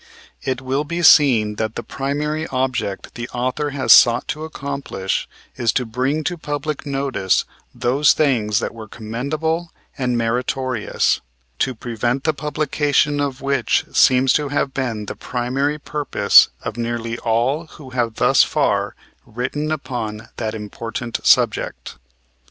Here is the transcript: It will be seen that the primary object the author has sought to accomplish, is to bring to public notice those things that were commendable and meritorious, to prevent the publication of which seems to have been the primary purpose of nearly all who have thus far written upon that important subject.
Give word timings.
It 0.41 0.61
will 0.61 0.83
be 0.83 1.03
seen 1.03 1.57
that 1.57 1.75
the 1.75 1.83
primary 1.83 2.47
object 2.47 3.13
the 3.13 3.29
author 3.29 3.69
has 3.69 3.91
sought 3.93 4.27
to 4.29 4.43
accomplish, 4.45 5.29
is 5.57 5.71
to 5.73 5.85
bring 5.85 6.23
to 6.23 6.39
public 6.39 6.87
notice 6.87 7.45
those 7.75 8.13
things 8.13 8.57
that 8.57 8.73
were 8.73 8.87
commendable 8.87 9.71
and 9.99 10.17
meritorious, 10.17 11.21
to 11.59 11.75
prevent 11.75 12.23
the 12.23 12.33
publication 12.33 13.19
of 13.19 13.41
which 13.41 13.85
seems 13.93 14.33
to 14.33 14.49
have 14.49 14.73
been 14.73 15.05
the 15.05 15.15
primary 15.15 15.77
purpose 15.77 16.49
of 16.63 16.77
nearly 16.77 17.19
all 17.19 17.67
who 17.67 17.91
have 17.91 18.15
thus 18.15 18.41
far 18.41 18.95
written 19.27 19.71
upon 19.71 20.29
that 20.37 20.55
important 20.55 21.19
subject. 21.23 21.97